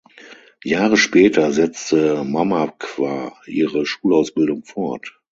[0.63, 5.21] Jahre später setzte Mamakwa ihre Schulausbildung fort.